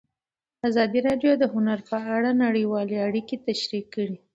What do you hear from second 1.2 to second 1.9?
د هنر